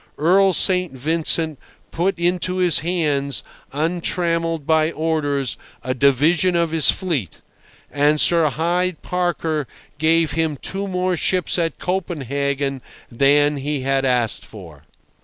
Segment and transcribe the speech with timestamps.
[0.17, 0.93] Earl St.
[0.93, 1.59] Vincent
[1.91, 7.43] put into his hands, untrammelled by orders, a division of his fleet,
[7.91, 9.67] and Sir Hyde Parker
[9.99, 14.85] gave him two more ships at Copenhagen than he had asked for.